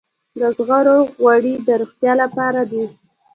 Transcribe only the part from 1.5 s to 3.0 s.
د روغتیا لپاره دي.